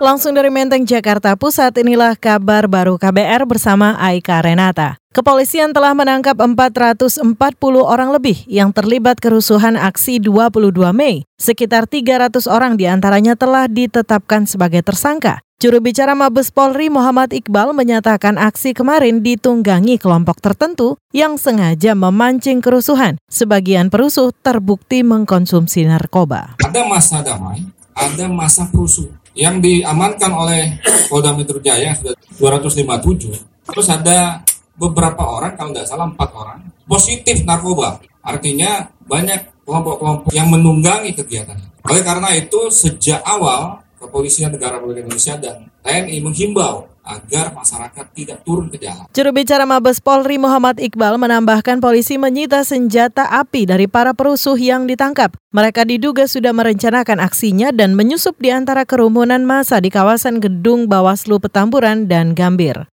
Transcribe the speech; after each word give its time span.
Langsung 0.00 0.32
dari 0.32 0.48
Menteng, 0.48 0.88
Jakarta 0.88 1.36
Pusat, 1.36 1.84
inilah 1.84 2.16
kabar 2.16 2.64
baru 2.64 2.96
KBR 2.96 3.44
bersama 3.44 4.00
Aika 4.00 4.40
Renata. 4.40 4.96
Kepolisian 5.12 5.76
telah 5.76 5.92
menangkap 5.92 6.40
440 6.40 7.20
orang 7.84 8.08
lebih 8.08 8.40
yang 8.48 8.72
terlibat 8.72 9.20
kerusuhan 9.20 9.76
aksi 9.76 10.16
22 10.16 10.72
Mei. 10.96 11.28
Sekitar 11.36 11.84
300 11.84 12.48
orang 12.48 12.80
di 12.80 12.88
antaranya 12.88 13.36
telah 13.36 13.68
ditetapkan 13.68 14.48
sebagai 14.48 14.80
tersangka. 14.80 15.44
Juru 15.60 15.84
bicara 15.84 16.16
Mabes 16.16 16.48
Polri 16.48 16.88
Muhammad 16.88 17.36
Iqbal 17.36 17.76
menyatakan 17.76 18.40
aksi 18.40 18.72
kemarin 18.72 19.20
ditunggangi 19.20 20.00
kelompok 20.00 20.40
tertentu 20.40 20.96
yang 21.12 21.36
sengaja 21.36 21.92
memancing 21.92 22.64
kerusuhan. 22.64 23.20
Sebagian 23.28 23.92
perusuh 23.92 24.32
terbukti 24.32 25.04
mengkonsumsi 25.04 25.84
narkoba. 25.84 26.56
Ada 26.64 26.88
masa 26.88 27.20
damai, 27.20 27.68
ada 27.92 28.24
masa 28.32 28.64
perusuh 28.72 29.19
yang 29.34 29.62
diamankan 29.62 30.32
oleh 30.32 30.80
Polda 31.06 31.34
Metro 31.34 31.58
Jaya 31.62 31.94
sudah 31.94 32.14
257. 32.38 33.66
Terus 33.70 33.86
ada 33.86 34.42
beberapa 34.74 35.22
orang, 35.22 35.54
kalau 35.54 35.70
tidak 35.76 35.86
salah 35.86 36.06
empat 36.08 36.30
orang, 36.34 36.58
positif 36.88 37.44
narkoba. 37.46 38.00
Artinya 38.24 38.88
banyak 39.06 39.64
kelompok-kelompok 39.64 40.30
yang 40.34 40.48
menunggangi 40.50 41.14
kegiatan. 41.14 41.56
Oleh 41.86 42.02
karena 42.02 42.34
itu, 42.34 42.68
sejak 42.72 43.22
awal 43.22 43.80
Kepolisian 44.00 44.48
Negara 44.50 44.80
Republik 44.80 45.04
Indonesia 45.04 45.36
dan 45.36 45.68
TNI 45.84 46.24
menghimbau 46.24 46.88
agar 47.04 47.52
masyarakat 47.52 48.06
tidak 48.16 48.38
turun 48.44 48.72
ke 48.72 48.80
jalan. 48.80 49.04
Juru 49.12 49.30
bicara 49.32 49.64
Mabes 49.68 50.00
Polri 50.00 50.40
Muhammad 50.40 50.80
Iqbal 50.80 51.20
menambahkan 51.20 51.80
polisi 51.84 52.16
menyita 52.16 52.64
senjata 52.64 53.28
api 53.28 53.68
dari 53.68 53.84
para 53.88 54.16
perusuh 54.16 54.56
yang 54.56 54.88
ditangkap. 54.88 55.36
Mereka 55.52 55.84
diduga 55.88 56.24
sudah 56.24 56.54
merencanakan 56.54 57.20
aksinya 57.20 57.74
dan 57.74 57.92
menyusup 57.92 58.38
di 58.38 58.48
antara 58.54 58.88
kerumunan 58.88 59.42
massa 59.44 59.82
di 59.82 59.92
kawasan 59.92 60.38
gedung 60.40 60.86
Bawaslu 60.86 61.42
Petamburan 61.42 62.06
dan 62.08 62.32
Gambir. 62.32 62.86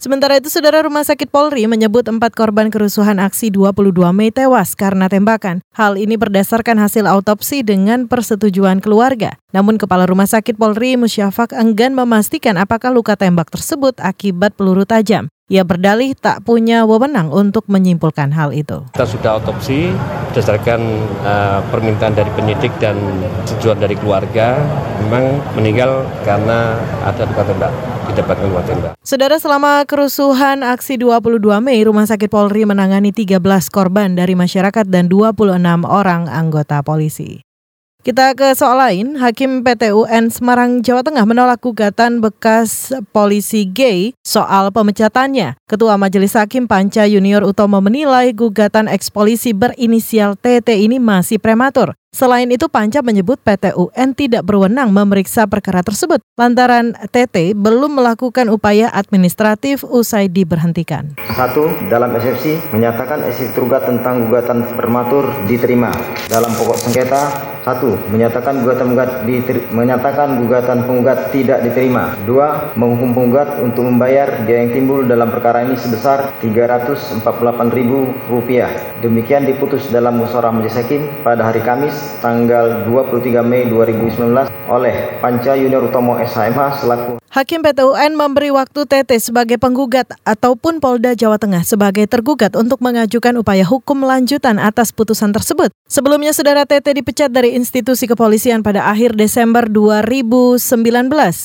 Sementara 0.00 0.40
itu, 0.40 0.48
Saudara 0.48 0.80
Rumah 0.80 1.04
Sakit 1.04 1.28
Polri 1.28 1.68
menyebut 1.68 2.08
empat 2.08 2.32
korban 2.32 2.72
kerusuhan 2.72 3.20
aksi 3.20 3.52
22 3.52 3.92
Mei 4.16 4.32
tewas 4.32 4.72
karena 4.72 5.12
tembakan. 5.12 5.60
Hal 5.76 6.00
ini 6.00 6.16
berdasarkan 6.16 6.80
hasil 6.80 7.04
autopsi 7.04 7.60
dengan 7.60 8.08
persetujuan 8.08 8.80
keluarga. 8.80 9.36
Namun 9.52 9.76
Kepala 9.76 10.08
Rumah 10.08 10.24
Sakit 10.24 10.56
Polri 10.56 10.96
Musyafak 10.96 11.52
enggan 11.52 11.92
memastikan 11.92 12.56
apakah 12.56 12.88
luka 12.88 13.12
tembak 13.12 13.52
tersebut 13.52 14.00
akibat 14.00 14.56
peluru 14.56 14.88
tajam. 14.88 15.28
Ia 15.52 15.68
berdalih 15.68 16.16
tak 16.16 16.48
punya 16.48 16.88
wewenang 16.88 17.28
untuk 17.28 17.68
menyimpulkan 17.68 18.32
hal 18.32 18.56
itu. 18.56 18.80
Kita 18.96 19.04
sudah 19.04 19.36
autopsi 19.36 19.92
berdasarkan 20.32 20.80
uh, 21.28 21.60
permintaan 21.68 22.16
dari 22.16 22.32
penyidik 22.32 22.72
dan 22.80 22.96
tujuan 23.52 23.76
dari 23.76 24.00
keluarga 24.00 24.56
memang 25.04 25.44
meninggal 25.60 26.08
karena 26.24 26.80
ada 27.04 27.28
luka 27.28 27.44
tembak 27.44 27.89
didapatkan 28.12 28.46
luka 28.46 28.62
tembak. 28.66 28.92
Saudara 29.00 29.36
selama 29.38 29.86
kerusuhan 29.86 30.66
aksi 30.66 30.98
22 30.98 31.40
Mei 31.62 31.80
Rumah 31.86 32.06
Sakit 32.10 32.28
Polri 32.28 32.66
menangani 32.66 33.14
13 33.14 33.38
korban 33.70 34.18
dari 34.18 34.34
masyarakat 34.34 34.86
dan 34.90 35.06
26 35.08 35.58
orang 35.86 36.26
anggota 36.26 36.82
polisi. 36.82 37.40
Kita 38.00 38.32
ke 38.32 38.56
soal 38.56 38.80
lain, 38.80 39.20
Hakim 39.20 39.60
PTUN 39.60 40.32
Semarang, 40.32 40.80
Jawa 40.80 41.04
Tengah 41.04 41.28
menolak 41.28 41.60
gugatan 41.60 42.24
bekas 42.24 42.96
polisi 43.12 43.68
gay 43.68 44.16
soal 44.24 44.72
pemecatannya. 44.72 45.60
Ketua 45.68 46.00
Majelis 46.00 46.32
Hakim 46.32 46.64
Panca 46.64 47.04
Junior 47.04 47.44
Utomo 47.44 47.84
menilai 47.84 48.32
gugatan 48.32 48.88
ekspolisi 48.88 49.52
berinisial 49.52 50.32
TT 50.32 50.80
ini 50.80 50.96
masih 50.96 51.36
prematur. 51.36 51.92
Selain 52.10 52.50
itu, 52.50 52.66
Panca 52.66 53.06
menyebut 53.06 53.38
PT 53.38 53.70
UN 53.78 54.18
tidak 54.18 54.42
berwenang 54.42 54.90
memeriksa 54.90 55.46
perkara 55.46 55.80
tersebut 55.80 56.18
lantaran 56.34 56.92
TT 57.08 57.54
belum 57.54 57.96
melakukan 57.96 58.50
upaya 58.50 58.90
administratif 58.90 59.86
usai 59.86 60.26
diberhentikan. 60.26 61.14
Satu, 61.32 61.70
dalam 61.86 62.10
eksepsi 62.18 62.74
menyatakan 62.74 63.22
eksepsi 63.24 63.54
tergugat 63.54 63.86
tentang 63.86 64.26
gugatan 64.26 64.66
prematur 64.74 65.30
diterima. 65.46 65.94
Dalam 66.26 66.50
pokok 66.58 66.82
sengketa, 66.82 67.30
satu, 67.60 67.92
menyatakan 68.08 68.64
gugatan 68.64 68.96
penggugat 68.96 69.20
menyatakan 69.68 70.40
gugatan 70.40 70.88
penggugat 70.88 71.28
tidak 71.28 71.60
diterima. 71.60 72.16
Dua, 72.24 72.72
menghukum 72.72 73.12
penggugat 73.12 73.60
untuk 73.60 73.84
membayar 73.84 74.48
biaya 74.48 74.64
yang 74.64 74.72
timbul 74.72 75.04
dalam 75.04 75.28
perkara 75.28 75.68
ini 75.68 75.76
sebesar 75.76 76.32
Rp348.000. 76.40 79.04
Demikian 79.04 79.44
diputus 79.44 79.92
dalam 79.92 80.16
musyawarah 80.16 80.56
majelis 80.56 80.80
hakim 80.80 81.04
pada 81.20 81.44
hari 81.44 81.60
Kamis 81.60 81.99
tanggal 82.20 82.86
23 82.88 83.40
Mei 83.42 83.66
2019 83.66 84.48
oleh 84.70 84.94
Panca 85.18 85.56
Junior 85.56 85.86
Utomo 85.88 86.18
SHMH 86.18 86.84
selaku 86.84 87.20
Hakim 87.30 87.62
PT 87.62 87.86
UN 87.86 88.18
memberi 88.18 88.50
waktu 88.50 88.90
TT 88.90 89.22
sebagai 89.22 89.54
penggugat 89.54 90.18
ataupun 90.26 90.82
Polda 90.82 91.14
Jawa 91.14 91.38
Tengah 91.38 91.62
sebagai 91.62 92.10
tergugat 92.10 92.58
untuk 92.58 92.82
mengajukan 92.82 93.38
upaya 93.38 93.62
hukum 93.62 94.02
lanjutan 94.02 94.58
atas 94.58 94.90
putusan 94.90 95.30
tersebut. 95.30 95.70
Sebelumnya 95.86 96.34
saudara 96.34 96.66
TT 96.66 96.90
dipecat 96.90 97.30
dari 97.30 97.54
institusi 97.54 98.10
kepolisian 98.10 98.66
pada 98.66 98.90
akhir 98.90 99.14
Desember 99.14 99.70
2019. 99.70 100.58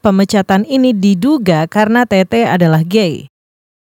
Pemecatan 0.00 0.64
ini 0.64 0.96
diduga 0.96 1.68
karena 1.68 2.08
TT 2.08 2.48
adalah 2.48 2.80
gay. 2.80 3.28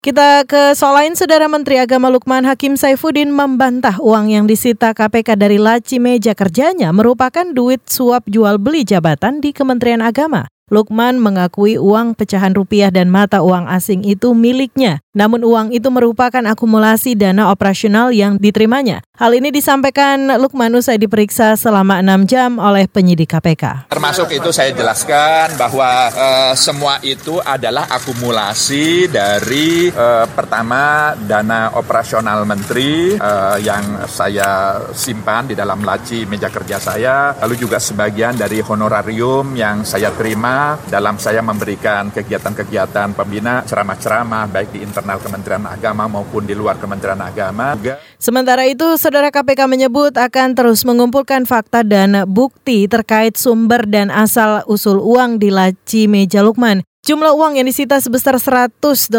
Kita 0.03 0.43
ke 0.51 0.75
soal 0.75 0.99
lain, 0.99 1.15
Saudara 1.15 1.47
Menteri 1.47 1.79
Agama 1.79 2.11
Lukman 2.11 2.43
Hakim 2.43 2.75
Saifuddin 2.75 3.31
membantah 3.31 4.03
uang 4.03 4.35
yang 4.35 4.51
disita 4.51 4.91
KPK 4.99 5.39
dari 5.39 5.63
laci 5.63 6.03
meja 6.03 6.35
kerjanya 6.35 6.91
merupakan 6.91 7.47
duit 7.47 7.87
suap 7.87 8.27
jual 8.27 8.59
beli 8.59 8.83
jabatan 8.83 9.39
di 9.39 9.55
Kementerian 9.55 10.03
Agama. 10.03 10.51
Lukman 10.73 11.21
mengakui 11.21 11.77
uang 11.77 12.17
pecahan 12.17 12.57
rupiah 12.57 12.89
dan 12.89 13.13
mata 13.13 13.45
uang 13.45 13.69
asing 13.69 14.09
itu 14.09 14.33
miliknya. 14.33 15.05
Namun 15.13 15.45
uang 15.45 15.69
itu 15.77 15.93
merupakan 15.93 16.41
akumulasi 16.41 17.13
dana 17.13 17.53
operasional 17.53 18.09
yang 18.17 18.41
diterimanya. 18.41 19.05
Hal 19.21 19.37
ini 19.37 19.53
disampaikan 19.53 20.33
Lukman 20.41 20.73
usai 20.73 20.97
diperiksa 20.97 21.61
selama 21.61 22.01
enam 22.01 22.25
jam 22.25 22.57
oleh 22.57 22.89
penyidik 22.89 23.37
KPK. 23.37 23.93
Termasuk 23.93 24.33
itu 24.33 24.49
saya 24.49 24.73
jelaskan 24.73 25.53
bahwa 25.61 26.09
e, 26.09 26.29
semua 26.57 26.97
itu 27.05 27.37
adalah 27.45 27.93
akumulasi 27.93 29.13
dari 29.13 29.93
e, 29.93 30.07
pertama 30.33 31.13
dana 31.21 31.77
operasional 31.77 32.49
menteri 32.49 33.21
e, 33.21 33.33
yang 33.61 34.09
saya 34.09 34.81
simpan 34.97 35.53
di 35.53 35.55
dalam 35.55 35.85
laci 35.85 36.25
meja 36.25 36.49
kerja 36.49 36.81
saya, 36.81 37.37
lalu 37.45 37.61
juga 37.61 37.77
sebagian 37.77 38.41
dari 38.41 38.65
honorarium 38.65 39.53
yang 39.53 39.85
saya 39.85 40.09
terima 40.17 40.62
dalam 40.87 41.17
saya 41.19 41.41
memberikan 41.41 42.13
kegiatan-kegiatan 42.13 43.17
pembina 43.17 43.65
ceramah-ceramah 43.67 44.47
baik 44.51 44.77
di 44.77 44.85
internal 44.85 45.19
Kementerian 45.19 45.67
Agama 45.67 46.07
maupun 46.07 46.45
di 46.45 46.55
luar 46.55 46.79
Kementerian 46.79 47.21
Agama. 47.21 47.75
Sementara 48.21 48.69
itu, 48.69 48.95
Saudara 49.01 49.35
KPK 49.35 49.67
menyebut 49.67 50.15
akan 50.15 50.55
terus 50.55 50.87
mengumpulkan 50.87 51.49
fakta 51.49 51.83
dan 51.83 52.29
bukti 52.29 52.87
terkait 52.87 53.35
sumber 53.35 53.89
dan 53.89 54.13
asal 54.13 54.63
usul 54.71 55.03
uang 55.03 55.43
di 55.43 55.51
laci 55.51 56.07
meja 56.07 56.45
Lukman. 56.45 56.87
Jumlah 57.03 57.35
uang 57.35 57.59
yang 57.59 57.67
disita 57.67 57.99
sebesar 57.99 58.39
180 58.39 59.11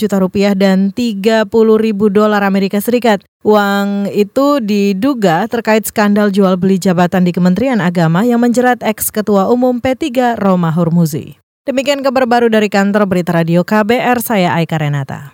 juta 0.00 0.16
rupiah 0.16 0.56
dan 0.56 0.88
30 0.88 1.52
ribu 1.76 2.08
dolar 2.08 2.40
Amerika 2.40 2.80
Serikat. 2.80 3.20
Uang 3.44 4.08
itu 4.08 4.56
diduga 4.64 5.44
terkait 5.44 5.84
skandal 5.84 6.32
jual 6.32 6.56
beli 6.56 6.80
jabatan 6.80 7.28
di 7.28 7.36
Kementerian 7.36 7.84
Agama 7.84 8.24
yang 8.24 8.40
menjerat 8.40 8.80
ex-ketua 8.80 9.52
umum 9.52 9.84
P3 9.84 10.40
Roma 10.40 10.72
Hormuzi. 10.72 11.36
Demikian 11.68 12.00
kabar 12.00 12.24
baru 12.24 12.48
dari 12.48 12.72
kantor 12.72 13.04
Berita 13.04 13.36
Radio 13.36 13.68
KBR, 13.68 14.24
saya 14.24 14.56
Aika 14.56 14.80
Renata. 14.80 15.33